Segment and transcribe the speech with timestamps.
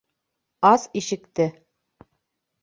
[0.71, 1.45] Ас ишекте.